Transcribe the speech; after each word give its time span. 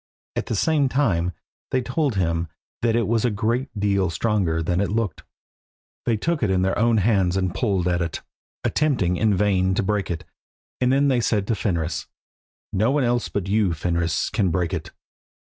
At 0.35 0.47
the 0.47 0.55
same 0.55 0.89
time 0.89 1.31
they 1.69 1.83
told 1.83 2.15
him 2.15 2.47
that 2.81 2.95
it 2.95 3.07
was 3.07 3.23
a 3.23 3.29
good 3.29 3.69
deal 3.77 4.09
stronger 4.09 4.63
than 4.63 4.81
it 4.81 4.89
looked. 4.89 5.21
They 6.07 6.17
took 6.17 6.41
it 6.41 6.49
in 6.49 6.63
their 6.63 6.75
own 6.75 6.97
hands 6.97 7.37
and 7.37 7.53
pulled 7.53 7.87
at 7.87 8.01
it, 8.01 8.21
attempting 8.63 9.15
in 9.15 9.35
vain 9.37 9.75
to 9.75 9.83
break 9.83 10.09
it, 10.09 10.23
and 10.79 10.91
then 10.91 11.07
they 11.09 11.21
said 11.21 11.45
to 11.49 11.55
Fenris 11.55 12.07
"No 12.73 12.89
one 12.89 13.03
else 13.03 13.29
but 13.29 13.45
you, 13.47 13.75
Fenris, 13.75 14.31
can 14.31 14.49
break 14.49 14.73
it." 14.73 14.89